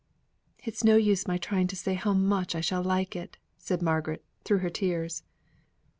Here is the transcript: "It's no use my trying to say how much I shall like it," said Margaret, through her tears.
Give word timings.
"It's 0.63 0.83
no 0.83 0.95
use 0.95 1.27
my 1.27 1.37
trying 1.37 1.67
to 1.67 1.75
say 1.75 1.93
how 1.93 2.13
much 2.13 2.55
I 2.55 2.59
shall 2.61 2.81
like 2.81 3.15
it," 3.15 3.37
said 3.59 3.83
Margaret, 3.83 4.25
through 4.43 4.57
her 4.65 4.69
tears. 4.71 5.21